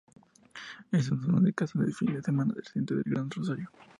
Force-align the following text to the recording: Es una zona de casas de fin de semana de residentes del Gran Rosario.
Es 0.91 1.11
una 1.11 1.21
zona 1.27 1.41
de 1.41 1.53
casas 1.53 1.85
de 1.85 1.93
fin 1.93 2.11
de 2.15 2.23
semana 2.23 2.55
de 2.55 2.61
residentes 2.61 2.97
del 3.03 3.13
Gran 3.13 3.29
Rosario. 3.29 3.69